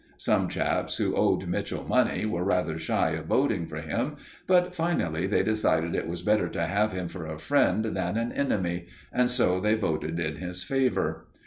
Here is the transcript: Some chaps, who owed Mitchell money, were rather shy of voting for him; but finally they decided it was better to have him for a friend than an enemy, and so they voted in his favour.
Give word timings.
Some 0.17 0.49
chaps, 0.49 0.95
who 0.97 1.15
owed 1.15 1.45
Mitchell 1.45 1.83
money, 1.87 2.25
were 2.25 2.43
rather 2.43 2.79
shy 2.79 3.11
of 3.11 3.27
voting 3.27 3.67
for 3.67 3.75
him; 3.79 4.15
but 4.47 4.73
finally 4.73 5.27
they 5.27 5.43
decided 5.43 5.93
it 5.93 6.07
was 6.07 6.23
better 6.23 6.49
to 6.49 6.65
have 6.65 6.91
him 6.91 7.07
for 7.07 7.27
a 7.27 7.37
friend 7.37 7.85
than 7.85 8.17
an 8.17 8.31
enemy, 8.31 8.87
and 9.13 9.29
so 9.29 9.59
they 9.59 9.75
voted 9.75 10.19
in 10.19 10.37
his 10.37 10.63
favour. 10.63 11.27